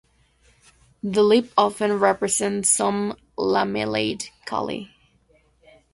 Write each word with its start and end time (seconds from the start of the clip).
The 1.03 1.21
lip 1.21 1.51
often 1.55 1.99
presents 1.99 2.71
some 2.71 3.15
lamellate 3.37 4.29
calli. 4.47 4.89